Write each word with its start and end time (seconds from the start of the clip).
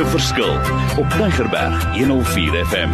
'n 0.00 0.06
verskil 0.06 0.54
op 0.96 1.08
Tigerberg 1.10 1.96
104 1.96 2.66
FM. 2.66 2.90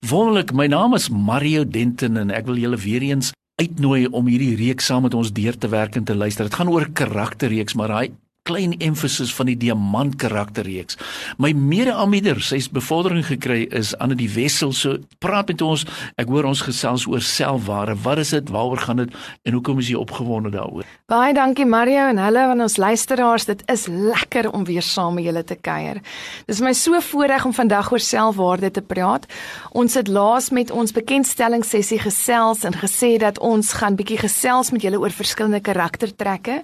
Wonderlik, 0.00 0.52
my 0.52 0.66
naam 0.66 0.94
is 0.94 1.08
Mario 1.08 1.68
Denton 1.68 2.16
en 2.16 2.30
ek 2.30 2.46
wil 2.46 2.56
julle 2.56 2.76
weer 2.76 3.02
eens 3.02 3.32
uitnooi 3.62 4.06
om 4.10 4.28
hierdie 4.30 4.56
reeks 4.58 4.88
saam 4.90 5.06
met 5.06 5.14
ons 5.14 5.32
deur 5.34 5.56
te 5.58 5.70
werk 5.72 5.96
en 5.98 6.06
te 6.08 6.16
luister. 6.16 6.48
Dit 6.48 6.58
gaan 6.58 6.70
oor 6.72 6.88
karakterreeks, 6.98 7.76
maar 7.78 7.94
daai 7.94 8.08
klein 8.42 8.74
emphasis 8.82 9.30
van 9.34 9.46
die 9.46 9.56
diamant 9.56 10.16
karakterreeks. 10.18 10.96
My 11.38 11.52
mede-aanbieder, 11.54 12.40
sy's 12.42 12.66
bevordering 12.72 13.22
gekry 13.26 13.68
is 13.70 13.92
aan 14.02 14.16
die 14.18 14.30
Wessel. 14.34 14.72
So 14.74 14.98
praat 15.22 15.52
met 15.52 15.62
ons. 15.62 15.84
Ek 16.18 16.30
hoor 16.30 16.48
ons 16.50 16.64
gesels 16.66 17.06
oor 17.06 17.22
selfwaarde. 17.22 17.94
Wat 18.02 18.18
is 18.18 18.32
dit? 18.34 18.50
Waaroor 18.50 18.82
gaan 18.82 19.04
dit? 19.04 19.14
En 19.46 19.54
hoekom 19.58 19.78
is 19.78 19.92
jy 19.92 20.00
opgewonde 20.00 20.50
daaroor? 20.54 20.88
Baie 21.12 21.34
dankie 21.36 21.66
Mario 21.68 22.08
en 22.10 22.18
hallo 22.18 22.50
aan 22.54 22.64
ons 22.66 22.76
luisteraars. 22.82 23.46
Dit 23.46 23.62
is 23.70 23.86
lekker 23.86 24.50
om 24.50 24.66
weer 24.66 24.82
saam 24.82 25.14
met 25.14 25.28
julle 25.28 25.44
te 25.46 25.54
kuier. 25.54 26.02
Dis 26.50 26.64
my 26.64 26.74
so 26.74 26.98
voorreg 27.12 27.46
om 27.46 27.54
vandag 27.54 27.92
oor 27.94 28.02
selfwaarde 28.02 28.72
te 28.74 28.82
praat. 28.82 29.28
Ons 29.70 29.94
het 29.94 30.10
laas 30.10 30.50
met 30.50 30.74
ons 30.74 30.94
bekendstellingssessie 30.98 32.02
gesels 32.02 32.66
en 32.66 32.74
gesê 32.74 33.14
dat 33.22 33.38
ons 33.38 33.72
gaan 33.78 33.94
bietjie 33.94 34.18
gesels 34.26 34.74
met 34.74 34.82
julle 34.82 34.98
oor 34.98 35.14
verskillende 35.14 35.62
karaktertrekke. 35.62 36.62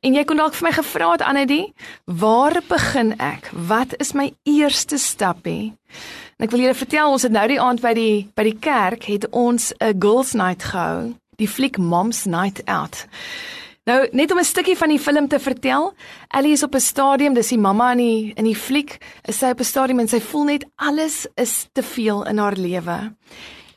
En 0.00 0.14
jy 0.16 0.22
kon 0.24 0.38
dalk 0.40 0.54
vir 0.56 0.64
my 0.64 0.70
gevra 0.72 1.10
het 1.12 1.22
Annelie, 1.28 1.74
waar 2.08 2.56
begin 2.68 3.12
ek? 3.20 3.50
Wat 3.52 3.92
is 4.00 4.14
my 4.16 4.30
eerste 4.48 4.96
stapie? 4.96 5.74
En 6.38 6.46
ek 6.46 6.54
wil 6.54 6.62
julle 6.64 6.78
vertel, 6.78 7.12
ons 7.12 7.26
het 7.26 7.34
nou 7.34 7.42
die 7.50 7.58
aand 7.60 7.82
by 7.84 7.92
die 7.98 8.14
by 8.32 8.46
die 8.48 8.56
kerk 8.64 9.04
het 9.12 9.26
ons 9.36 9.74
'n 9.76 10.00
girls 10.00 10.32
night 10.32 10.64
gehou, 10.72 11.12
die 11.36 11.48
fliek 11.48 11.76
Moms 11.76 12.24
Night 12.24 12.64
Out. 12.64 13.04
Nou, 13.84 14.08
net 14.12 14.32
om 14.32 14.38
'n 14.38 14.44
stukkie 14.44 14.76
van 14.76 14.88
die 14.88 14.98
film 14.98 15.28
te 15.28 15.38
vertel, 15.38 15.92
Ellie 16.28 16.52
is 16.52 16.62
op 16.62 16.74
'n 16.74 16.80
stadium, 16.80 17.34
dis 17.34 17.48
die 17.48 17.58
mamma 17.58 17.92
in 17.92 17.98
die 17.98 18.32
in 18.36 18.44
die 18.44 18.56
fliek, 18.56 18.98
is 19.28 19.38
sy 19.38 19.50
op 19.50 19.60
'n 19.60 19.64
stadium 19.64 19.98
en 19.98 20.08
sy 20.08 20.20
voel 20.20 20.44
net 20.44 20.64
alles 20.76 21.26
is 21.34 21.68
te 21.72 21.82
veel 21.82 22.24
in 22.24 22.38
haar 22.38 22.56
lewe. 22.56 23.12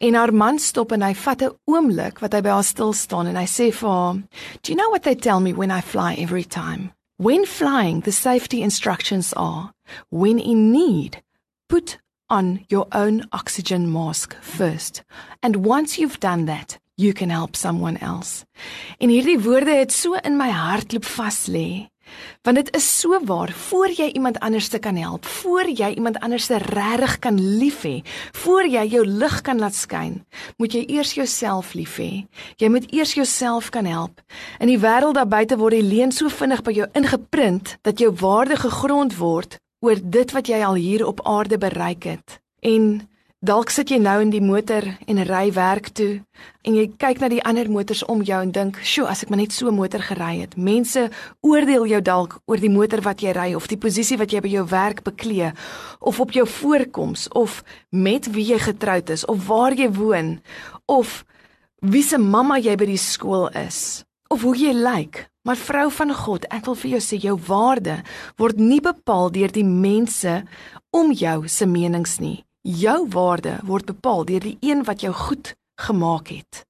En 0.04 0.14
haar 0.14 0.34
man 0.34 0.58
stop 0.60 0.92
en 0.92 1.02
hy 1.02 1.14
vat 1.16 1.42
'n 1.42 1.54
oomblik 1.64 2.20
wat 2.20 2.34
hy 2.34 2.42
by 2.44 2.50
haar 2.50 2.64
stil 2.64 2.92
staan 2.94 3.28
en 3.28 3.38
hy 3.40 3.46
sê 3.48 3.72
vir 3.72 3.90
haar, 3.90 4.16
"Do 4.62 4.72
you 4.72 4.76
know 4.76 4.90
what 4.90 5.04
they 5.04 5.16
tell 5.16 5.40
me 5.40 5.54
when 5.54 5.72
I 5.72 5.80
fly 5.80 6.16
every 6.16 6.44
time? 6.44 6.92
When 7.16 7.46
flying, 7.46 8.02
the 8.04 8.12
safety 8.12 8.62
instructions 8.62 9.34
are, 9.34 9.72
when 10.10 10.40
in 10.40 10.72
need, 10.72 11.24
put 11.70 12.00
on 12.28 12.66
your 12.68 12.88
own 12.92 13.24
oxygen 13.32 13.90
mask 13.90 14.36
first. 14.42 15.04
And 15.42 15.66
once 15.66 15.98
you've 15.98 16.20
done 16.20 16.46
that, 16.48 16.80
you 16.98 17.14
can 17.14 17.30
help 17.30 17.56
someone 17.56 17.98
else." 18.00 18.46
En 19.00 19.10
hierdie 19.10 19.40
woorde 19.40 19.72
het 19.72 19.92
so 19.94 20.14
in 20.16 20.36
my 20.36 20.50
hart 20.50 20.92
loop 20.92 21.06
vas 21.06 21.48
lê. 21.48 21.93
Want 22.42 22.56
dit 22.56 22.76
is 22.76 23.00
so 23.00 23.20
waar, 23.26 23.52
voor 23.52 23.92
jy 23.92 24.10
iemand 24.14 24.40
anders 24.40 24.68
te 24.68 24.80
kan 24.80 24.96
help, 24.96 25.26
voor 25.26 25.70
jy 25.70 25.94
iemand 25.96 26.20
anders 26.20 26.46
se 26.46 26.58
regtig 26.58 27.20
kan 27.20 27.40
lief 27.58 27.82
hê, 27.84 28.02
voor 28.32 28.68
jy 28.68 28.84
jou 28.96 29.06
lig 29.08 29.42
kan 29.42 29.60
laat 29.60 29.76
skyn, 29.76 30.20
moet 30.58 30.74
jy 30.74 30.84
eers 30.98 31.14
jouself 31.14 31.74
lief 31.74 31.98
hê. 32.02 32.26
Jy 32.58 32.70
moet 32.70 32.92
eers 32.92 33.14
jouself 33.14 33.70
kan 33.70 33.86
help. 33.86 34.22
In 34.60 34.68
die 34.68 34.80
wêreld 34.80 35.16
daar 35.16 35.28
buite 35.28 35.58
word 35.58 35.80
die 35.80 35.88
leuen 35.88 36.12
so 36.12 36.30
vinnig 36.30 36.64
by 36.64 36.76
jou 36.76 36.90
ingeprint 36.94 37.78
dat 37.82 38.00
jou 38.00 38.12
waarde 38.20 38.60
gegrond 38.60 39.18
word 39.18 39.58
oor 39.84 40.00
dit 40.00 40.32
wat 40.32 40.48
jy 40.48 40.62
al 40.64 40.80
hier 40.80 41.06
op 41.08 41.24
aarde 41.28 41.58
bereik 41.58 42.04
het. 42.04 42.40
En 42.64 43.08
Dalk 43.44 43.74
sit 43.76 43.90
jy 43.92 43.98
nou 44.00 44.22
in 44.24 44.30
die 44.32 44.40
motor 44.40 44.86
en 45.04 45.18
ry 45.28 45.50
werk 45.52 45.90
toe 46.00 46.22
en 46.64 46.76
jy 46.78 46.86
kyk 46.96 47.18
na 47.20 47.28
die 47.28 47.42
ander 47.44 47.68
motors 47.68 48.06
om 48.08 48.22
jou 48.24 48.38
en 48.40 48.54
dink, 48.56 48.78
"Sjoe, 48.80 49.04
as 49.06 49.24
ek 49.24 49.30
maar 49.30 49.40
net 49.40 49.52
so 49.52 49.68
'n 49.68 49.76
motor 49.76 50.00
gery 50.00 50.40
het." 50.40 50.56
Mense 50.56 51.10
oordeel 51.42 51.86
jou 51.86 52.02
dalk 52.02 52.40
oor 52.48 52.58
die 52.58 52.70
motor 52.70 53.02
wat 53.02 53.20
jy 53.20 53.34
ry 53.34 53.54
of 53.54 53.68
die 53.68 53.76
posisie 53.76 54.18
wat 54.18 54.32
jy 54.32 54.40
by 54.40 54.48
jou 54.48 54.66
werk 54.66 55.04
beklee 55.04 55.52
of 56.00 56.20
op 56.22 56.32
jou 56.32 56.48
voorkoms 56.48 57.28
of 57.36 57.64
met 57.92 58.32
wie 58.32 58.46
jy 58.46 58.60
getroud 58.60 59.10
is 59.10 59.26
of 59.26 59.48
waar 59.48 59.74
jy 59.74 59.92
woon 59.92 60.42
of 60.86 61.26
wie 61.82 62.04
se 62.04 62.18
mamma 62.18 62.58
jy 62.60 62.78
by 62.78 62.86
die 62.86 62.98
skool 62.98 63.50
is 63.50 64.06
of 64.30 64.42
hoe 64.42 64.56
jy 64.56 64.72
lyk. 64.72 65.30
Maar 65.44 65.58
vrou 65.58 65.92
van 65.92 66.14
God, 66.14 66.46
ek 66.50 66.66
wil 66.66 66.76
vir 66.76 66.92
jou 66.92 67.00
sê 67.00 67.20
jou 67.20 67.38
waarde 67.48 68.04
word 68.38 68.58
nie 68.58 68.80
bepaal 68.80 69.30
deur 69.32 69.52
die 69.52 69.66
mense 69.66 70.44
om 70.92 71.12
jou 71.12 71.48
se 71.48 71.66
menings 71.66 72.20
nie. 72.20 72.46
Jou 72.64 73.10
waarde 73.12 73.58
word 73.68 73.86
bepaal 73.86 74.22
deur 74.24 74.40
die 74.40 74.58
een 74.64 74.86
wat 74.88 75.02
jou 75.04 75.12
goed 75.14 75.50
gemaak 75.76 76.30
het. 76.32 76.62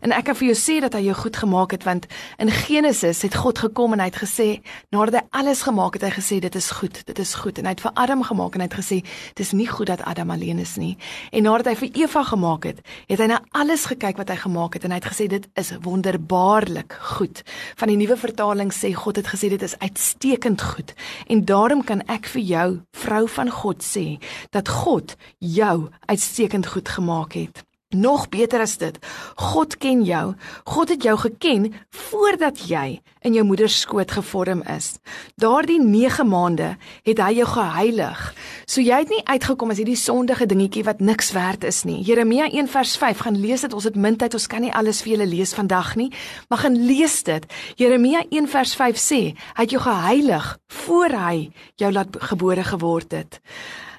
En 0.00 0.12
ek 0.12 0.24
kan 0.28 0.38
vir 0.38 0.48
jou 0.52 0.56
sê 0.58 0.80
dat 0.80 0.96
hy 0.96 1.04
jou 1.08 1.16
goed 1.18 1.36
gemaak 1.36 1.74
het 1.76 1.84
want 1.84 2.06
in 2.42 2.50
Genesis 2.50 3.22
het 3.22 3.34
God 3.34 3.58
gekom 3.58 3.92
en 3.96 4.02
hy 4.02 4.08
het 4.10 4.20
gesê 4.22 4.48
nadat 4.94 5.20
hy 5.20 5.22
alles 5.42 5.62
gemaak 5.66 5.96
het, 5.98 6.06
hy 6.06 6.12
gesê 6.16 6.40
dit 6.42 6.54
is 6.58 6.70
goed, 6.70 7.02
dit 7.06 7.18
is 7.18 7.34
goed 7.34 7.58
en 7.58 7.68
hy 7.68 7.74
het 7.76 7.84
vir 7.84 7.94
Adam 7.94 8.22
gemaak 8.26 8.54
en 8.54 8.64
hy 8.64 8.68
het 8.68 8.78
gesê 8.80 9.00
dis 9.38 9.52
nie 9.56 9.68
goed 9.70 9.90
dat 9.92 10.04
Adam 10.08 10.30
alleen 10.30 10.58
is 10.62 10.76
nie. 10.80 10.96
En 11.32 11.46
nadat 11.48 11.72
hy 11.72 11.76
vir 11.82 12.02
Eva 12.04 12.24
gemaak 12.32 12.68
het, 12.70 12.82
het 13.08 13.22
hy 13.22 13.28
na 13.30 13.40
alles 13.56 13.86
gekyk 13.90 14.20
wat 14.20 14.32
hy 14.32 14.38
gemaak 14.44 14.78
het 14.78 14.86
en 14.86 14.94
hy 14.94 15.00
het 15.00 15.10
gesê 15.10 15.28
dit 15.30 15.48
is 15.60 15.72
wonderbaarlik 15.84 16.98
goed. 17.16 17.42
Van 17.80 17.92
die 17.92 17.98
nuwe 18.00 18.16
vertaling 18.20 18.72
sê 18.74 18.92
God 18.96 19.20
het 19.20 19.32
gesê 19.32 19.52
dit 19.52 19.62
is 19.62 19.78
uitstekend 19.78 20.62
goed. 20.62 20.94
En 21.26 21.44
daarom 21.48 21.84
kan 21.84 22.04
ek 22.12 22.30
vir 22.34 22.42
jou, 22.42 22.68
vrou 23.04 23.24
van 23.28 23.50
God 23.62 23.84
sê 23.86 24.06
dat 24.50 24.68
God 24.68 25.16
jou 25.38 25.76
uitstekend 26.06 26.66
goed 26.66 26.88
gemaak 26.88 27.38
het. 27.38 27.64
Nog 27.92 28.28
beter 28.28 28.60
as 28.60 28.78
dit. 28.80 28.96
God 29.36 29.76
ken 29.76 30.02
jou. 30.04 30.34
God 30.64 30.88
het 30.88 31.02
jou 31.02 31.16
geken 31.18 31.72
voordat 31.90 32.62
jy 32.68 33.02
in 33.20 33.36
jou 33.36 33.44
moeder 33.44 33.68
se 33.68 33.82
skoot 33.84 34.10
gevorm 34.10 34.62
is. 34.72 34.96
Daardie 35.36 35.80
9 35.82 36.26
maande 36.28 36.76
het 37.04 37.20
hy 37.20 37.34
jou 37.36 37.46
geheilig. 37.52 38.22
So 38.66 38.80
jy 38.80 39.02
het 39.04 39.12
nie 39.12 39.20
uitgekom 39.28 39.74
as 39.74 39.82
hierdie 39.82 39.98
sondige 39.98 40.48
dingetjie 40.48 40.86
wat 40.88 41.04
niks 41.04 41.32
werd 41.36 41.64
is 41.68 41.82
nie. 41.84 42.00
Jeremia 42.06 42.48
1 42.48 42.70
vers 42.72 42.96
5 42.96 43.24
gaan 43.26 43.38
lees 43.40 43.66
dit. 43.66 43.76
Ons 43.76 43.90
het 43.90 43.96
min 43.96 44.16
tyd. 44.16 44.34
Ons 44.34 44.48
kan 44.48 44.64
nie 44.64 44.72
alles 44.72 45.02
vir 45.04 45.16
julle 45.16 45.28
lees 45.28 45.52
vandag 45.54 45.94
nie, 46.00 46.08
maar 46.48 46.64
gaan 46.64 46.80
lees 46.86 47.20
dit. 47.28 47.46
Jeremia 47.76 48.24
1 48.30 48.48
vers 48.48 48.74
5 48.78 48.98
sê, 48.98 49.20
hy 49.36 49.66
het 49.66 49.76
jou 49.76 49.82
geheilig 49.82 50.56
voor 50.82 51.18
hy 51.28 51.36
jou 51.76 51.92
laat 51.92 52.16
gebore 52.32 52.64
geword 52.64 53.12
het. 53.12 53.40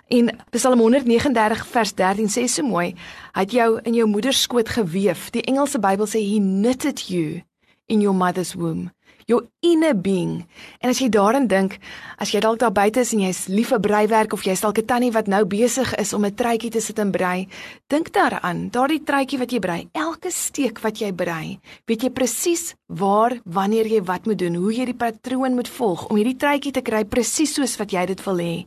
En 0.08 0.30
Psalm 0.52 0.80
139 0.80 1.68
vers 1.68 1.94
13 1.94 2.28
sê 2.30 2.47
so 2.47 2.66
mooi, 2.68 2.94
hy 3.34 3.46
het 3.46 3.56
jou 3.56 3.69
in 3.88 3.96
jou 3.96 4.08
moeder 4.09 4.36
skoot 4.36 4.69
gewewe. 4.69 5.16
Die 5.31 5.46
Engelse 5.47 5.80
Bybel 5.80 6.09
sê 6.09 6.19
he 6.19 6.40
knitted 6.40 7.08
you 7.09 7.41
in 7.88 8.02
your 8.02 8.16
mother's 8.16 8.53
womb 8.56 8.91
jou 9.25 9.41
inner 9.59 9.95
being. 9.95 10.45
En 10.81 10.89
as 10.89 11.00
jy 11.00 11.09
daaraan 11.09 11.47
dink, 11.47 11.78
as 12.17 12.31
jy 12.34 12.39
dalk 12.44 12.59
daar 12.59 12.72
buite 12.72 13.00
is 13.00 13.13
en 13.13 13.23
jy's 13.25 13.47
lief 13.47 13.69
vir 13.73 13.79
breiwerk 13.79 14.34
of 14.34 14.44
jy's 14.44 14.61
dalk 14.61 14.78
'n 14.78 14.85
tannie 14.85 15.11
wat 15.11 15.28
nou 15.28 15.45
besig 15.45 15.95
is 15.95 16.13
om 16.13 16.25
'n 16.25 16.35
truitjie 16.35 16.72
te 16.72 16.81
sit 16.81 17.00
en 17.00 17.11
brei, 17.11 17.47
dink 17.88 18.11
daaraan, 18.13 18.69
daardie 18.69 19.03
truitjie 19.03 19.39
wat 19.39 19.51
jy 19.51 19.59
brei, 19.59 19.88
elke 19.94 20.31
steek 20.31 20.79
wat 20.81 21.00
jy 21.00 21.11
brei, 21.11 21.59
weet 21.85 22.03
jy 22.03 22.09
presies 22.09 22.75
waar, 22.88 23.39
wanneer 23.45 23.88
jy 23.88 24.01
wat 24.03 24.25
moet 24.25 24.38
doen, 24.38 24.56
hoe 24.56 24.73
jy 24.73 24.85
die 24.85 24.94
patroon 24.94 25.55
moet 25.55 25.67
volg 25.67 26.07
om 26.09 26.16
hierdie 26.16 26.38
truitjie 26.38 26.72
te 26.72 26.81
kry 26.81 27.03
presies 27.03 27.53
soos 27.53 27.78
wat 27.78 27.91
jy 27.91 28.05
dit 28.05 28.25
wil 28.25 28.38
hê. 28.38 28.66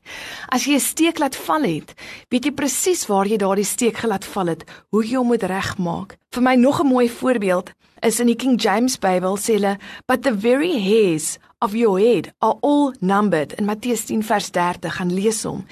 As 0.49 0.65
jy 0.65 0.75
'n 0.75 0.81
steek 0.81 1.19
laat 1.19 1.37
val 1.37 1.63
het, 1.63 1.95
weet 2.31 2.45
jy 2.45 2.53
presies 2.53 3.07
waar 3.07 3.27
jy 3.27 3.37
daardie 3.37 3.65
steek 3.65 3.97
gelaat 3.97 4.25
val 4.25 4.47
het, 4.47 4.65
hoe 4.91 5.05
jy 5.05 5.17
hom 5.17 5.27
moet 5.27 5.43
regmaak. 5.43 6.17
Vir 6.33 6.43
my 6.43 6.55
nog 6.55 6.81
'n 6.81 6.87
mooi 6.87 7.09
voorbeeld 7.09 7.73
is 8.03 8.21
in 8.21 8.27
die 8.27 8.37
King 8.37 8.61
James 8.61 8.99
Bybel 8.99 9.39
sê 9.41 9.57
hulle 9.57 9.79
but 10.07 10.23
the 10.23 10.33
very 10.47 10.79
hairs 10.79 11.39
of 11.59 11.75
your 11.75 11.99
head 11.99 12.33
are 12.41 12.57
all 12.61 12.95
numbered. 13.01 13.53
In 13.59 13.65
Matteus 13.65 14.05
10 14.05 14.23
vers 14.23 14.49
30 14.49 14.91
gaan 14.91 15.13
lees 15.13 15.43
hom 15.43 15.65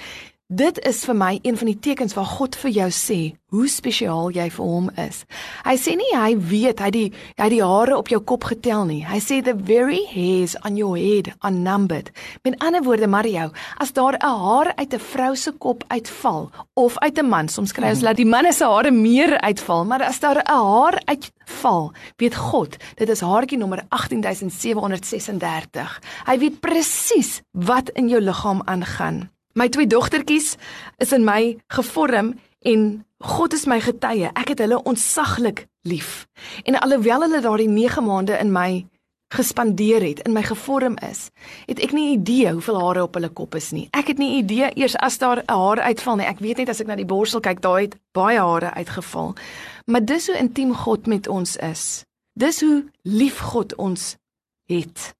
Dit 0.54 0.76
is 0.86 1.00
vir 1.08 1.16
my 1.18 1.38
een 1.42 1.56
van 1.58 1.66
die 1.66 1.78
tekens 1.82 2.12
waar 2.14 2.28
God 2.30 2.54
vir 2.60 2.70
jou 2.70 2.86
sê 2.94 3.16
hoe 3.54 3.64
spesiaal 3.70 4.28
jy 4.34 4.44
vir 4.54 4.66
hom 4.66 4.90
is. 5.02 5.24
Hy 5.66 5.74
sê 5.80 5.94
nie 5.98 6.10
hy 6.14 6.36
weet 6.50 6.82
hy 6.84 6.90
die 6.94 7.06
hy 7.40 7.48
die 7.50 7.62
hare 7.64 7.96
op 7.96 8.10
jou 8.12 8.20
kop 8.22 8.46
getel 8.52 8.84
nie. 8.86 9.00
Hy 9.08 9.18
sê 9.24 9.40
the 9.42 9.56
very 9.56 10.04
hairs 10.12 10.54
on 10.62 10.78
your 10.78 11.00
head 11.00 11.32
are 11.40 11.54
numbered. 11.54 12.12
Met 12.46 12.60
ander 12.62 12.84
woorde 12.86 13.08
Mario, 13.10 13.50
as 13.82 13.90
daar 13.96 14.14
'n 14.14 14.22
haar 14.22 14.72
uit 14.76 14.94
'n 14.94 15.00
vrou 15.00 15.34
se 15.34 15.50
kop 15.50 15.84
uitval 15.88 16.50
of 16.74 16.98
uit 16.98 17.18
'n 17.18 17.28
man, 17.28 17.48
soms 17.48 17.72
kry 17.72 17.90
ons 17.90 18.02
laat 18.02 18.16
die 18.16 18.26
manne 18.26 18.52
se 18.52 18.64
hare 18.64 18.90
meer 18.90 19.40
uitval, 19.40 19.84
maar 19.84 20.02
as 20.02 20.20
daar 20.20 20.38
'n 20.38 20.46
haar 20.46 21.02
uitval, 21.04 21.92
weet 22.16 22.34
God, 22.34 22.76
dit 22.96 23.08
is 23.08 23.20
haartjie 23.20 23.58
nommer 23.58 23.82
18736. 23.88 26.00
Hy 26.26 26.38
weet 26.38 26.60
presies 26.60 27.42
wat 27.50 27.88
in 27.88 28.08
jou 28.08 28.20
liggaam 28.20 28.62
aangaan. 28.64 29.34
My 29.54 29.68
twee 29.68 29.86
dogtertjies 29.86 30.56
is 30.98 31.12
in 31.12 31.24
my 31.24 31.56
gevorm 31.66 32.34
en 32.66 33.04
God 33.18 33.52
is 33.54 33.68
my 33.70 33.78
getuie. 33.80 34.32
Ek 34.34 34.50
het 34.50 34.58
hulle 34.58 34.80
ontsaglik 34.82 35.66
lief. 35.86 36.26
En 36.66 36.78
alhoewel 36.80 37.22
hulle 37.22 37.40
daardie 37.40 37.68
9 37.68 38.04
maande 38.04 38.34
in 38.38 38.50
my 38.52 38.82
gespandeer 39.34 40.02
het, 40.02 40.20
in 40.26 40.34
my 40.34 40.42
gevorm 40.42 40.96
is, 41.06 41.28
het 41.66 41.80
ek 41.82 41.94
nie 41.94 42.12
idee 42.16 42.52
hoeveel 42.52 42.78
hare 42.80 43.02
op 43.06 43.14
hulle 43.18 43.30
kop 43.30 43.54
is 43.58 43.70
nie. 43.74 43.86
Ek 43.94 44.10
het 44.10 44.18
nie 44.18 44.36
idee 44.40 44.72
eers 44.74 44.96
as 44.98 45.18
daar 45.18 45.42
'n 45.42 45.50
haar 45.50 45.80
uitval 45.80 46.16
nie. 46.16 46.26
Ek 46.26 46.38
weet 46.38 46.56
net 46.56 46.68
as 46.68 46.80
ek 46.80 46.86
na 46.86 46.96
die 46.96 47.06
borsel 47.06 47.40
kyk, 47.40 47.60
daar 47.60 47.80
het 47.80 47.96
baie 48.12 48.38
hare 48.38 48.74
uitgeval. 48.74 49.34
Maar 49.86 50.04
dis 50.04 50.26
hoe 50.26 50.36
intiem 50.38 50.74
God 50.74 51.06
met 51.06 51.28
ons 51.28 51.56
is. 51.56 52.04
Dis 52.32 52.60
hoe 52.60 52.84
lief 53.02 53.38
God 53.38 53.74
ons 53.74 54.16
het. 54.66 55.14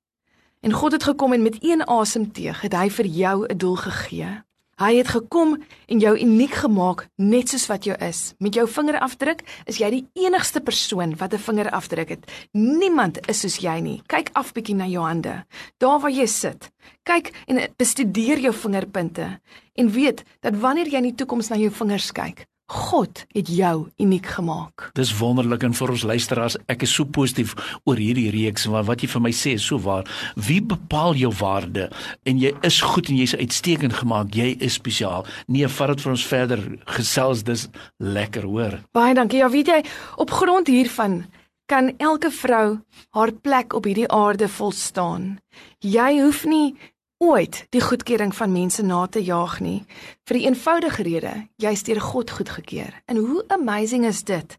En 0.64 0.72
God 0.72 0.92
het 0.92 1.02
gekom 1.04 1.32
en 1.32 1.42
met 1.42 1.56
een 1.60 1.82
asemteug 1.86 2.60
het 2.64 2.72
hy 2.72 2.88
vir 2.90 3.06
jou 3.06 3.46
'n 3.46 3.56
doel 3.56 3.76
gegee. 3.76 4.42
Hy 4.74 4.94
het 4.96 5.08
gekom 5.08 5.62
en 5.86 5.98
jou 5.98 6.18
uniek 6.18 6.54
gemaak 6.54 7.08
net 7.16 7.48
soos 7.48 7.66
wat 7.66 7.84
jy 7.84 7.94
is. 8.00 8.34
Met 8.38 8.54
jou 8.54 8.68
vingerafdruk 8.68 9.42
is 9.64 9.76
jy 9.76 9.90
die 9.90 10.06
enigste 10.12 10.60
persoon 10.60 11.16
wat 11.16 11.34
'n 11.34 11.38
vingerafdruk 11.38 12.08
het. 12.08 12.48
Niemand 12.52 13.28
is 13.28 13.40
soos 13.40 13.56
jy 13.56 13.80
nie. 13.80 14.02
Kyk 14.06 14.30
af 14.32 14.52
bietjie 14.52 14.74
na 14.74 14.86
jou 14.86 15.04
hande. 15.04 15.44
Daar 15.78 16.00
waar 16.00 16.10
jy 16.10 16.26
sit. 16.26 16.70
Kyk 17.02 17.32
en 17.46 17.68
bestudeer 17.76 18.38
jou 18.38 18.54
vingerpunte 18.54 19.40
en 19.74 19.90
weet 19.90 20.22
dat 20.40 20.56
wanneer 20.56 20.86
jy 20.86 20.96
in 20.96 21.02
die 21.02 21.14
toekoms 21.14 21.48
na 21.48 21.56
jou 21.56 21.70
vingers 21.70 22.12
kyk, 22.12 22.46
God 22.66 23.26
het 23.36 23.48
jou 23.52 23.88
uniek 24.00 24.26
gemaak. 24.26 24.88
Dis 24.96 25.12
wonderlik 25.18 25.66
en 25.66 25.74
vir 25.76 25.90
ons 25.92 26.04
luisteraars, 26.08 26.56
ek 26.72 26.86
is 26.86 26.94
so 26.96 27.04
positief 27.04 27.52
oor 27.84 28.00
hierdie 28.00 28.30
reeks 28.32 28.64
maar 28.72 28.86
wat 28.88 29.04
jy 29.04 29.10
vir 29.12 29.24
my 29.26 29.32
sê 29.36 29.54
is 29.58 29.66
so 29.68 29.76
waar. 29.84 30.08
Wie 30.40 30.62
bepaal 30.64 31.12
jou 31.20 31.32
waarde? 31.40 31.90
En 32.24 32.40
jy 32.40 32.54
is 32.64 32.80
goed 32.80 33.12
en 33.12 33.20
jy's 33.20 33.36
uitstekend 33.36 33.98
gemaak. 34.00 34.32
Jy 34.32 34.54
is 34.64 34.78
spesiaal. 34.80 35.28
Nee, 35.46 35.68
vat 35.68 35.92
dit 35.92 36.04
vir 36.06 36.14
ons 36.16 36.26
verder. 36.32 36.64
Gesels 36.96 37.44
dis 37.44 37.68
lekker, 38.00 38.48
hoor. 38.48 38.80
Baie 38.96 39.14
dankie. 39.14 39.42
Ja, 39.44 39.50
weet 39.52 39.68
jy, 39.68 39.80
op 40.16 40.32
grond 40.32 40.70
hiervan 40.72 41.24
kan 41.68 41.92
elke 41.96 42.30
vrou 42.30 42.80
haar 43.16 43.32
plek 43.32 43.72
op 43.76 43.84
hierdie 43.88 44.08
aarde 44.08 44.48
volstaan. 44.48 45.38
Jy 45.80 46.20
hoef 46.20 46.44
nie 46.48 46.76
ooit 47.18 47.66
die 47.70 47.80
goedkeuring 47.80 48.34
van 48.34 48.52
mense 48.52 48.82
na 48.82 49.06
te 49.06 49.22
jaag 49.22 49.60
nie 49.60 49.84
vir 50.28 50.38
die 50.38 50.46
eenvoudige 50.46 51.02
rede 51.02 51.34
jy's 51.62 51.84
deur 51.86 52.00
God 52.00 52.30
goedgekeur. 52.30 52.92
En 53.06 53.16
hoe 53.16 53.44
amazing 53.48 54.06
is 54.06 54.22
dit? 54.24 54.56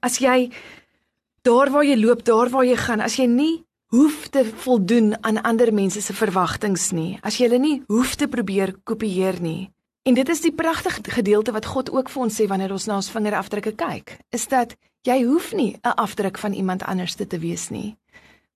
As 0.00 0.18
jy 0.18 0.50
daar 1.46 1.70
waar 1.70 1.84
jy 1.86 1.96
loop, 1.96 2.24
daar 2.24 2.50
waar 2.50 2.66
jy 2.66 2.76
gaan, 2.76 3.00
as 3.00 3.16
jy 3.16 3.26
nie 3.30 3.64
hoef 3.94 4.28
te 4.28 4.44
voldoen 4.44 5.14
aan 5.22 5.42
ander 5.42 5.72
mense 5.72 6.02
se 6.02 6.12
verwagtinge 6.12 6.90
nie, 6.92 7.18
as 7.22 7.38
jy 7.38 7.46
hulle 7.46 7.62
nie 7.62 7.76
hoef 7.88 8.16
te 8.18 8.28
probeer 8.28 8.74
kopieer 8.84 9.38
nie. 9.40 9.70
En 10.06 10.14
dit 10.14 10.28
is 10.28 10.42
die 10.42 10.54
pragtige 10.54 11.02
gedeelte 11.10 11.54
wat 11.54 11.66
God 11.66 11.90
ook 11.90 12.10
vir 12.10 12.22
ons 12.22 12.34
sê 12.38 12.46
wanneer 12.50 12.74
ons 12.74 12.86
na 12.86 12.98
ons 13.00 13.10
vingerafdrukke 13.10 13.72
kyk, 13.78 14.18
is 14.34 14.46
dat 14.50 14.76
jy 15.06 15.22
hoef 15.24 15.52
nie 15.54 15.78
'n 15.82 15.96
afdruk 15.96 16.38
van 16.38 16.52
iemand 16.52 16.82
anders 16.82 17.14
te, 17.14 17.26
te 17.26 17.38
wees 17.38 17.70
nie. 17.70 17.96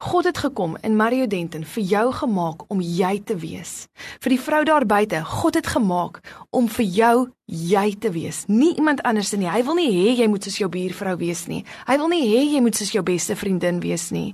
God 0.00 0.25
het 0.25 0.38
gekom 0.38 0.79
in 0.81 0.94
Mario 0.97 1.26
Denton 1.29 1.64
vir 1.64 1.82
jou 1.85 2.06
gemaak 2.12 2.62
om 2.73 2.79
jy 2.81 3.19
te 3.20 3.35
wees. 3.37 3.85
Vir 4.25 4.32
die 4.32 4.38
vrou 4.41 4.61
daar 4.64 4.87
buite, 4.88 5.19
God 5.29 5.58
het 5.58 5.67
gemaak 5.69 6.23
om 6.56 6.70
vir 6.73 6.87
jou 6.88 7.17
jy 7.44 7.82
te 8.00 8.08
wees. 8.14 8.47
Nie 8.49 8.70
iemand 8.81 9.02
anders 9.05 9.35
nie. 9.37 9.50
Hy 9.52 9.61
wil 9.67 9.76
nie 9.76 9.91
hê 9.93 10.14
jy 10.23 10.29
moet 10.32 10.47
soos 10.47 10.56
jou 10.56 10.70
buurvrou 10.73 11.19
wees 11.20 11.43
nie. 11.50 11.67
Hy 11.85 11.99
wil 12.00 12.08
nie 12.08 12.23
hê 12.31 12.47
jy 12.55 12.62
moet 12.64 12.81
soos 12.81 12.94
jou 12.94 13.02
beste 13.05 13.37
vriendin 13.37 13.82
wees 13.85 14.06
nie. 14.08 14.31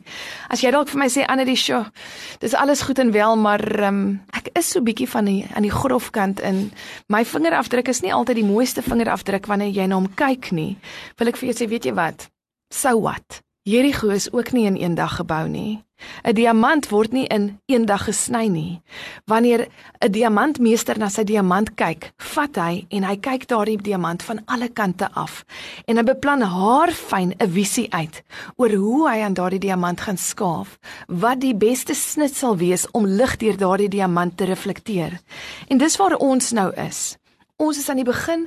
As 0.46 0.62
jy 0.62 0.70
dalk 0.70 0.92
vir 0.92 1.00
my 1.02 1.08
sê 1.10 1.24
Annelie, 1.26 1.56
"Sjoe, 1.58 1.90
dis 2.38 2.54
alles 2.54 2.82
goed 2.82 3.00
en 3.00 3.10
wel, 3.10 3.36
maar 3.36 3.82
um, 3.88 4.20
ek 4.34 4.50
is 4.54 4.70
so 4.70 4.80
bietjie 4.80 5.08
van 5.08 5.24
die 5.24 5.46
aan 5.54 5.62
die 5.62 5.74
grofkant 5.74 6.40
in 6.40 6.70
my 7.08 7.24
vingerafdruk 7.24 7.88
is 7.88 8.02
nie 8.02 8.12
altyd 8.12 8.36
die 8.36 8.46
mooiste 8.52 8.82
vingerafdruk 8.82 9.46
wanneer 9.46 9.74
jy 9.74 9.86
na 9.86 9.96
hom 9.96 10.14
kyk 10.14 10.52
nie." 10.52 10.76
Wil 11.18 11.28
ek 11.28 11.36
vir 11.36 11.50
jou 11.50 11.64
sê, 11.64 11.68
weet 11.68 11.84
jy 11.84 11.94
wat? 11.94 12.28
So 12.70 13.00
what? 13.00 13.45
Jerigo 13.66 14.08
is 14.08 14.32
ook 14.32 14.52
nie 14.52 14.64
in 14.64 14.82
een 14.82 14.94
dag 14.94 15.16
gebou 15.16 15.48
nie. 15.48 15.84
'n 16.22 16.34
Diamant 16.34 16.88
word 16.88 17.12
nie 17.12 17.26
in 17.26 17.60
een 17.66 17.84
dag 17.84 18.04
gesny 18.04 18.46
nie. 18.46 18.82
Wanneer 19.24 19.68
'n 19.98 20.10
diamantmeester 20.10 20.98
na 20.98 21.08
sy 21.08 21.24
diamant 21.24 21.74
kyk, 21.74 22.12
vat 22.16 22.56
hy 22.56 22.86
en 22.88 23.02
hy 23.04 23.16
kyk 23.16 23.48
daardie 23.48 23.82
diamant 23.82 24.22
van 24.22 24.42
alle 24.44 24.68
kante 24.68 25.10
af 25.12 25.44
en 25.84 25.96
hy 25.96 26.02
beplan 26.02 26.42
haar 26.42 26.92
fyn 26.92 27.34
'n 27.38 27.50
visie 27.50 27.92
uit 27.92 28.22
oor 28.56 28.70
hoe 28.70 29.10
hy 29.10 29.20
aan 29.20 29.34
daardie 29.34 29.60
diamant 29.66 30.00
gaan 30.00 30.18
skaaf, 30.18 30.78
wat 31.06 31.40
die 31.40 31.54
beste 31.54 31.94
snit 31.94 32.36
sal 32.36 32.56
wees 32.56 32.90
om 32.90 33.06
lig 33.06 33.36
deur 33.36 33.56
daardie 33.56 33.88
diamant 33.88 34.36
te 34.36 34.44
reflekteer. 34.44 35.20
En 35.68 35.78
dis 35.78 35.96
waar 35.96 36.16
ons 36.16 36.52
nou 36.52 36.74
is. 36.74 37.16
Ons 37.56 37.78
is 37.80 37.88
aan 37.88 37.96
die 37.96 38.04
begin 38.04 38.42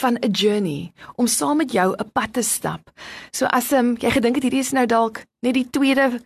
van 0.00 0.16
'n 0.16 0.30
journey 0.30 0.92
om 1.16 1.26
saam 1.26 1.56
met 1.56 1.72
jou 1.72 1.92
'n 1.92 2.10
pad 2.12 2.32
te 2.32 2.42
stap. 2.42 2.90
So 3.30 3.44
as 3.46 3.72
um, 3.72 3.96
jy 3.96 4.10
gedink 4.10 4.34
het 4.34 4.42
hierdie 4.42 4.64
is 4.64 4.72
nou 4.72 4.86
dalk 4.86 5.24
net 5.40 5.54
die 5.54 5.70
tweede 5.70 6.20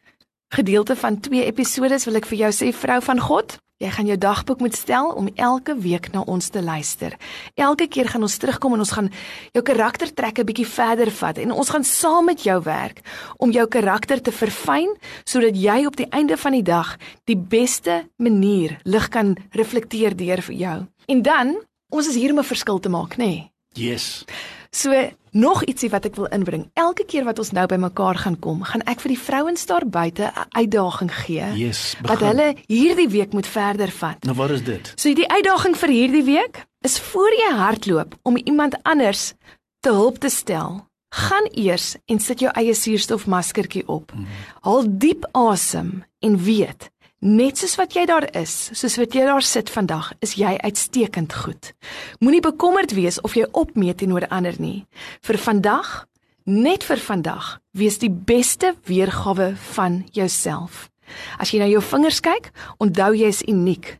gedeelte 0.49 0.97
van 0.97 1.21
twee 1.21 1.45
episode, 1.45 1.99
wil 2.05 2.17
ek 2.17 2.27
vir 2.27 2.39
jou 2.39 2.51
sê 2.53 2.73
vrou 2.73 3.01
van 3.01 3.21
God, 3.21 3.59
jy 3.79 3.91
gaan 3.91 4.07
jou 4.07 4.19
dagboek 4.19 4.61
moet 4.61 4.75
stel 4.75 5.11
om 5.11 5.29
elke 5.35 5.75
week 5.79 6.13
na 6.13 6.21
ons 6.21 6.49
te 6.49 6.63
luister. 6.63 7.17
Elke 7.55 7.89
keer 7.89 8.09
gaan 8.09 8.23
ons 8.23 8.37
terugkom 8.37 8.73
en 8.73 8.79
ons 8.79 8.91
gaan 8.91 9.11
jou 9.53 9.63
karaktertrekke 9.63 10.45
bietjie 10.45 10.67
verder 10.67 11.11
vat 11.11 11.39
en 11.39 11.53
ons 11.53 11.71
gaan 11.71 11.85
saam 11.85 12.25
met 12.25 12.43
jou 12.43 12.63
werk 12.63 13.03
om 13.37 13.51
jou 13.51 13.67
karakter 13.67 14.23
te 14.23 14.33
verfyn 14.33 14.95
sodat 15.25 15.57
jy 15.57 15.87
op 15.87 15.97
die 15.97 16.11
einde 16.11 16.37
van 16.37 16.53
die 16.53 16.63
dag 16.63 16.97
die 17.25 17.37
beste 17.37 18.09
manier 18.17 18.79
lig 18.85 19.09
kan 19.09 19.37
reflekteer 19.51 20.17
deur 20.17 20.43
vir 20.43 20.55
jou. 20.55 20.87
En 21.07 21.23
dan 21.23 21.57
Ons 21.89 22.09
is 22.09 22.15
hier 22.21 22.31
om 22.31 22.39
'n 22.39 22.45
verskil 22.45 22.79
te 22.79 22.89
maak, 22.89 23.17
nê? 23.17 23.25
Nee. 23.25 23.53
Yes. 23.73 24.25
So 24.71 24.93
nog 25.31 25.63
ietsie 25.65 25.89
wat 25.91 26.05
ek 26.05 26.17
wil 26.17 26.27
inbring. 26.27 26.71
Elke 26.75 27.05
keer 27.05 27.25
wat 27.25 27.39
ons 27.39 27.51
nou 27.51 27.67
bymekaar 27.67 28.19
gaan 28.19 28.39
kom, 28.39 28.63
gaan 28.63 28.83
ek 28.91 29.01
vir 29.01 29.09
die 29.15 29.21
vrouens 29.21 29.67
daar 29.67 29.87
buite 29.87 30.33
'n 30.35 30.49
uitdaging 30.51 31.13
gee. 31.15 31.47
Yes, 31.57 31.97
wat 32.03 32.21
hulle 32.21 32.55
hierdie 32.67 33.09
week 33.09 33.33
moet 33.33 33.47
verder 33.47 33.91
vat. 33.91 34.25
Nou 34.25 34.37
wat 34.37 34.51
is 34.51 34.63
dit? 34.65 34.93
So 34.97 35.15
die 35.15 35.29
uitdaging 35.29 35.77
vir 35.77 35.89
hierdie 35.89 36.25
week 36.25 36.67
is 36.81 36.99
voor 36.99 37.31
jy 37.31 37.55
hardloop 37.57 38.19
om 38.23 38.37
iemand 38.37 38.83
anders 38.83 39.33
te 39.81 39.91
hulp 39.91 40.19
te 40.19 40.29
stel. 40.29 40.87
Gaan 41.09 41.49
eers 41.53 41.97
en 42.07 42.21
sit 42.21 42.41
jou 42.41 42.51
eie 42.53 42.75
suurstofmaskertjie 42.75 43.89
op. 43.89 44.13
Mm. 44.15 44.27
Haal 44.61 44.85
diep 44.89 45.29
asem 45.33 46.05
en 46.19 46.37
weet 46.37 46.91
Net 47.19 47.59
soos 47.59 47.73
wat 47.75 47.97
jy 47.97 48.05
daar 48.07 48.29
is, 48.39 48.53
soos 48.79 48.95
wat 49.01 49.11
jy 49.11 49.25
daar 49.27 49.43
sit 49.43 49.73
vandag, 49.75 50.13
is 50.23 50.37
jy 50.39 50.53
uitstekend 50.63 51.33
goed. 51.35 51.73
Moenie 52.23 52.45
bekommerd 52.45 52.95
wees 52.95 53.19
of 53.27 53.35
jy 53.35 53.49
opmeet 53.59 53.99
teenoor 53.99 54.29
ander 54.31 54.55
nie. 54.63 54.87
Vir 55.27 55.39
vandag, 55.43 56.07
net 56.47 56.87
vir 56.87 57.03
vandag, 57.03 57.59
wees 57.75 57.99
die 57.99 58.13
beste 58.13 58.77
weergawe 58.87 59.51
van 59.75 60.05
jouself. 60.15 60.87
As 61.43 61.51
jy 61.51 61.59
na 61.59 61.67
jou 61.67 61.83
vingers 61.83 62.23
kyk, 62.23 62.53
onthou 62.79 63.11
jy 63.19 63.35
is 63.35 63.43
uniek. 63.51 63.97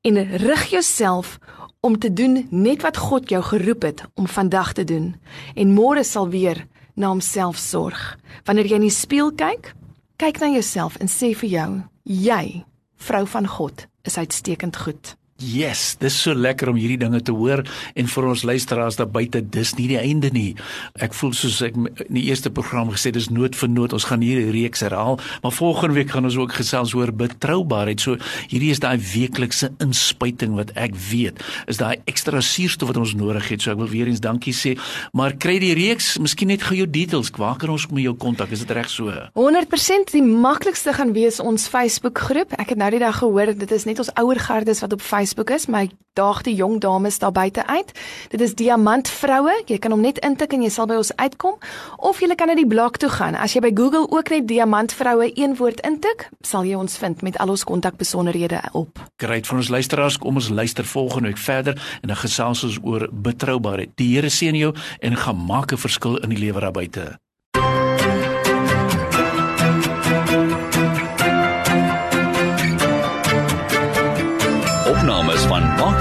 En 0.00 0.16
rig 0.16 0.66
jouself 0.72 1.36
om 1.84 2.00
te 2.00 2.08
doen 2.08 2.46
net 2.48 2.80
wat 2.88 2.96
God 2.96 3.28
jou 3.28 3.44
geroep 3.52 3.84
het 3.84 4.06
om 4.16 4.24
vandag 4.24 4.72
te 4.72 4.88
doen. 4.88 5.12
En 5.52 5.76
môre 5.76 6.08
sal 6.08 6.32
weer 6.32 6.64
na 6.96 7.12
homself 7.12 7.60
sorg. 7.60 8.16
Wanneer 8.48 8.72
jy 8.72 8.80
in 8.80 8.88
die 8.88 8.96
spieël 8.96 9.36
kyk, 9.36 9.74
kyk 10.16 10.40
na 10.40 10.48
jouself 10.48 10.96
en 10.96 11.10
sê 11.12 11.34
vir 11.36 11.50
jou 11.50 11.72
Jy, 12.06 12.64
vrou 13.08 13.26
van 13.28 13.46
God, 13.46 13.86
is 14.08 14.16
uitstekend 14.16 14.76
goed. 14.76 15.16
Yes, 15.36 15.98
dis 16.00 16.14
so 16.16 16.32
lekker 16.32 16.70
om 16.70 16.78
hierdie 16.80 16.96
dinge 16.96 17.18
te 17.20 17.32
hoor 17.36 17.60
en 17.92 18.06
vir 18.08 18.24
ons 18.24 18.42
luisteraars 18.48 18.96
daar 18.96 19.10
buite 19.12 19.42
dis 19.52 19.74
nie 19.76 19.90
die 19.90 19.98
einde 20.00 20.30
nie. 20.32 20.54
Ek 20.96 21.12
voel 21.12 21.34
soos 21.36 21.58
ek 21.60 21.74
in 21.76 22.16
die 22.16 22.22
eerste 22.30 22.48
program 22.48 22.88
gesê 22.94 23.10
dis 23.12 23.28
nood 23.28 23.52
vir 23.58 23.68
nood. 23.68 23.92
Ons 23.92 24.06
gaan 24.08 24.24
hierdie 24.24 24.48
reeks 24.54 24.80
herhaal, 24.86 25.20
maar 25.42 25.52
volgende 25.52 25.98
week 25.98 26.14
gaan 26.14 26.24
ons 26.24 26.38
ook 26.40 26.54
gesels 26.56 26.94
oor 26.96 27.12
betroubaarheid. 27.12 28.00
So 28.00 28.16
hierdie 28.48 28.70
is 28.72 28.80
daai 28.80 28.96
weeklikse 28.96 29.68
inspuiting 29.84 30.54
wat 30.56 30.72
ek 30.72 30.96
weet 31.10 31.44
is 31.68 31.82
daai 31.82 32.00
ekstra 32.08 32.40
suurstof 32.40 32.94
wat 32.94 33.02
ons 33.02 33.12
nodig 33.20 33.52
het. 33.52 33.60
So 33.60 33.74
ek 33.74 33.82
wil 33.82 33.92
weer 33.92 34.08
eens 34.08 34.24
dankie 34.24 34.56
sê, 34.56 34.72
maar 35.12 35.36
kry 35.36 35.58
die 35.60 35.74
reeks, 35.76 36.14
miskien 36.16 36.48
net 36.48 36.64
gou 36.64 36.78
jou 36.80 36.88
details. 36.88 37.34
Waar 37.36 37.60
kan 37.60 37.74
ons 37.76 37.84
met 37.92 38.06
jou 38.06 38.16
kontak? 38.16 38.56
Is 38.56 38.64
dit 38.64 38.72
reg 38.72 38.88
so? 38.88 39.12
100% 39.36 40.16
die 40.16 40.24
maklikste 40.24 40.96
gaan 40.96 41.12
wees 41.12 41.42
ons 41.44 41.68
Facebook 41.68 42.24
groep. 42.24 42.56
Ek 42.56 42.72
het 42.72 42.80
nou 42.80 42.88
die 42.96 43.04
dag 43.04 43.20
gehoor 43.20 43.52
dit 43.52 43.76
is 43.76 43.84
net 43.84 44.00
ons 44.00 44.14
ouer 44.16 44.40
gardes 44.40 44.80
wat 44.80 44.96
op 44.96 45.04
Facebook 45.04 45.25
Facebook 45.26 45.50
is, 45.50 45.66
my 45.66 45.88
daag 46.14 46.44
die 46.46 46.54
jong 46.54 46.78
dames 46.80 47.18
daar 47.18 47.32
buite 47.34 47.66
uit. 47.66 47.90
Dit 48.30 48.40
is 48.40 48.54
Diamant 48.54 49.08
Vroue. 49.10 49.52
Jy 49.66 49.78
kan 49.82 49.90
hom 49.90 50.04
net 50.04 50.20
intik 50.22 50.54
en 50.54 50.62
jy 50.62 50.70
sal 50.70 50.86
by 50.86 51.00
ons 51.00 51.10
uitkom 51.18 51.56
of 51.98 52.22
jy 52.22 52.30
kan 52.38 52.46
na 52.46 52.54
die 52.54 52.68
blog 52.68 53.00
toe 53.02 53.10
gaan. 53.10 53.34
As 53.34 53.56
jy 53.56 53.64
by 53.66 53.72
Google 53.74 54.06
ook 54.14 54.30
net 54.30 54.46
Diamant 54.46 54.94
Vroue 54.94 55.26
een 55.34 55.58
woord 55.58 55.82
intik, 55.88 56.28
sal 56.46 56.64
jy 56.64 56.78
ons 56.78 56.94
vind 57.02 57.26
met 57.26 57.40
al 57.42 57.50
ons 57.56 57.66
kontakbesonderhede 57.66 58.62
op. 58.78 59.02
Great 59.18 59.50
vir 59.50 59.58
ons 59.58 59.74
luisteraars, 59.74 60.20
kom 60.22 60.38
ons 60.38 60.52
luister 60.54 60.86
volgende 60.86 61.34
week 61.34 61.42
verder 61.42 61.74
en 61.74 62.14
dan 62.14 62.22
gesels 62.22 62.62
ons 62.70 62.80
oor 62.86 63.08
betroubaarheid. 63.10 63.96
Die 63.98 64.12
Here 64.14 64.30
seën 64.30 64.54
jou 64.54 64.74
en 65.02 65.16
gaan 65.26 65.46
maak 65.50 65.72
'n 65.72 65.82
verskil 65.82 66.22
in 66.22 66.30
die 66.30 66.38
lewe 66.38 66.60
daar 66.60 66.72
buite. 66.72 67.18